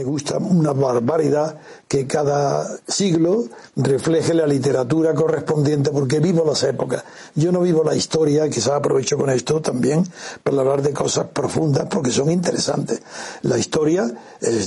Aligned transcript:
Me 0.00 0.04
gusta 0.04 0.38
una 0.38 0.72
barbaridad 0.72 1.58
que 1.86 2.06
cada 2.06 2.66
siglo 2.88 3.44
refleje 3.76 4.32
la 4.32 4.46
literatura 4.46 5.12
correspondiente 5.14 5.90
porque 5.90 6.20
vivo 6.20 6.42
las 6.46 6.62
épocas. 6.62 7.04
Yo 7.34 7.52
no 7.52 7.60
vivo 7.60 7.84
la 7.84 7.94
historia, 7.94 8.48
quizás 8.48 8.72
aprovecho 8.72 9.18
con 9.18 9.28
esto 9.28 9.60
también 9.60 10.02
para 10.42 10.60
hablar 10.60 10.80
de 10.80 10.94
cosas 10.94 11.26
profundas 11.26 11.86
porque 11.90 12.10
son 12.10 12.30
interesantes. 12.30 13.02
La 13.42 13.58
historia, 13.58 14.10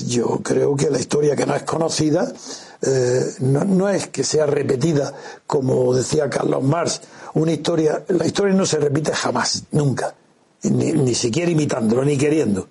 yo 0.05 0.39
creo 0.43 0.75
que 0.75 0.91
la 0.91 0.99
historia 0.99 1.35
que 1.35 1.47
no 1.47 1.55
es 1.55 1.63
conocida 1.63 2.31
eh, 2.83 3.25
no, 3.39 3.63
no, 3.63 3.89
es 3.89 4.09
que 4.09 4.23
sea 4.23 4.45
repetida 4.45 5.15
como 5.47 5.95
decía 5.95 6.29
Carlos 6.29 6.63
Marx. 6.63 7.01
Una 7.33 7.53
historia, 7.53 8.03
la 8.09 8.27
historia 8.27 8.53
no 8.53 8.67
se 8.67 8.77
repite 8.77 9.13
jamás, 9.13 9.63
nunca, 9.71 10.13
ni, 10.61 10.91
ni 10.91 11.15
siquiera 11.15 11.49
imitándolo, 11.49 12.05
ni 12.05 12.19
queriendo. 12.19 12.67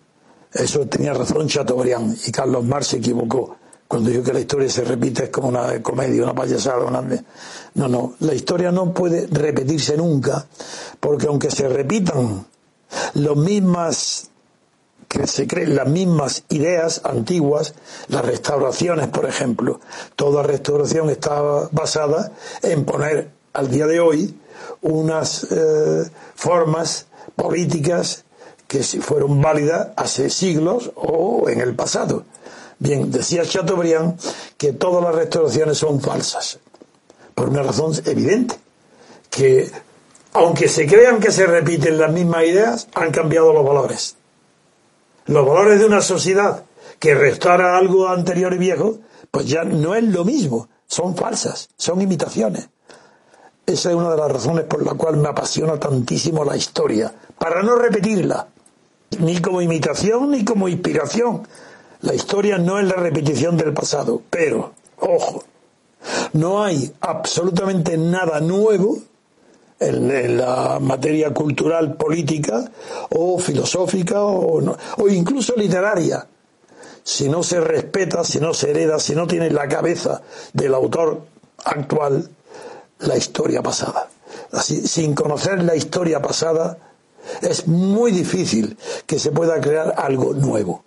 Eso 0.52 0.86
tenía 0.86 1.14
razón 1.14 1.48
Chateaubriand 1.48 2.18
y 2.26 2.32
Carlos 2.32 2.64
Marx 2.64 2.88
se 2.88 2.96
equivocó 2.98 3.56
cuando 3.92 4.08
dijo 4.08 4.22
que 4.22 4.32
la 4.32 4.40
historia 4.40 4.70
se 4.70 4.84
repite 4.84 5.24
es 5.24 5.28
como 5.28 5.48
una 5.48 5.82
comedia, 5.82 6.22
una 6.22 6.34
payasada. 6.34 6.84
Una... 6.84 7.02
No, 7.74 7.88
no, 7.88 8.14
la 8.20 8.34
historia 8.34 8.72
no 8.72 8.92
puede 8.94 9.26
repetirse 9.26 9.98
nunca 9.98 10.46
porque 10.98 11.26
aunque 11.26 11.50
se 11.50 11.68
repitan 11.68 12.46
las 13.14 13.36
mismas 13.36 14.30
que 15.08 15.26
se 15.26 15.46
creen 15.46 15.76
las 15.76 15.88
mismas 15.88 16.44
ideas 16.48 17.02
antiguas, 17.04 17.74
las 18.08 18.24
restauraciones, 18.24 19.08
por 19.08 19.26
ejemplo, 19.26 19.78
toda 20.16 20.42
restauración 20.42 21.10
estaba 21.10 21.68
basada 21.70 22.32
en 22.62 22.86
poner 22.86 23.30
al 23.52 23.70
día 23.70 23.86
de 23.86 24.00
hoy 24.00 24.34
unas 24.80 25.46
eh, 25.50 26.10
formas 26.34 27.08
políticas 27.36 28.24
que 28.72 28.82
fueron 29.02 29.42
válidas 29.42 29.88
hace 29.96 30.30
siglos 30.30 30.92
o 30.94 31.50
en 31.50 31.60
el 31.60 31.74
pasado. 31.74 32.24
Bien, 32.78 33.10
decía 33.10 33.44
Chateaubriand 33.44 34.18
que 34.56 34.72
todas 34.72 35.04
las 35.04 35.14
restauraciones 35.14 35.76
son 35.76 36.00
falsas, 36.00 36.58
por 37.34 37.50
una 37.50 37.62
razón 37.62 37.92
evidente, 38.06 38.54
que 39.28 39.70
aunque 40.32 40.68
se 40.68 40.86
crean 40.86 41.20
que 41.20 41.30
se 41.30 41.44
repiten 41.44 41.98
las 41.98 42.10
mismas 42.10 42.44
ideas, 42.44 42.88
han 42.94 43.10
cambiado 43.10 43.52
los 43.52 43.62
valores. 43.62 44.16
Los 45.26 45.46
valores 45.46 45.78
de 45.78 45.84
una 45.84 46.00
sociedad 46.00 46.64
que 46.98 47.14
restaura 47.14 47.76
algo 47.76 48.08
anterior 48.08 48.54
y 48.54 48.58
viejo, 48.58 49.00
pues 49.30 49.46
ya 49.46 49.64
no 49.64 49.94
es 49.94 50.04
lo 50.04 50.24
mismo, 50.24 50.70
son 50.86 51.14
falsas, 51.14 51.68
son 51.76 52.00
imitaciones. 52.00 52.70
Esa 53.66 53.90
es 53.90 53.96
una 53.96 54.12
de 54.12 54.16
las 54.16 54.32
razones 54.32 54.64
por 54.64 54.82
la 54.82 54.94
cual 54.94 55.18
me 55.18 55.28
apasiona 55.28 55.78
tantísimo 55.78 56.42
la 56.42 56.56
historia, 56.56 57.12
para 57.38 57.62
no 57.62 57.76
repetirla 57.76 58.48
ni 59.20 59.40
como 59.40 59.62
imitación 59.62 60.30
ni 60.30 60.44
como 60.44 60.68
inspiración. 60.68 61.46
La 62.00 62.14
historia 62.14 62.58
no 62.58 62.78
es 62.78 62.86
la 62.86 62.96
repetición 62.96 63.56
del 63.56 63.72
pasado, 63.72 64.22
pero, 64.28 64.72
ojo, 64.98 65.44
no 66.32 66.64
hay 66.64 66.92
absolutamente 67.00 67.96
nada 67.96 68.40
nuevo 68.40 68.98
en, 69.78 70.36
la 70.36 70.78
materia 70.80 71.32
cultural, 71.32 71.94
política 71.94 72.70
o 73.10 73.38
filosófica 73.38 74.22
o, 74.22 75.08
incluso 75.08 75.54
literaria. 75.56 76.26
Si 77.04 77.28
no 77.28 77.42
se 77.42 77.60
respeta, 77.60 78.22
si 78.22 78.38
no 78.38 78.54
se 78.54 78.70
hereda, 78.70 78.98
si 78.98 79.14
no 79.14 79.26
tiene 79.26 79.50
la 79.50 79.68
cabeza 79.68 80.22
del 80.52 80.74
autor 80.74 81.22
actual 81.64 82.28
la 83.00 83.16
historia 83.16 83.62
pasada. 83.62 84.08
Así, 84.52 84.86
sin 84.86 85.14
conocer 85.14 85.62
la 85.64 85.74
historia 85.74 86.22
pasada, 86.22 86.78
es 87.42 87.66
muy 87.66 88.10
difícil 88.12 88.76
que 89.06 89.18
se 89.18 89.30
pueda 89.32 89.60
crear 89.60 89.94
algo 89.96 90.32
nuevo. 90.34 90.84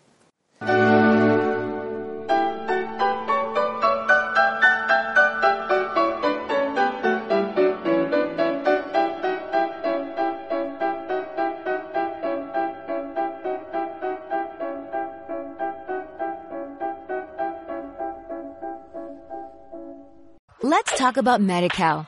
Let's 20.64 20.98
talk 20.98 21.18
about 21.18 21.42
MediCal. 21.42 22.08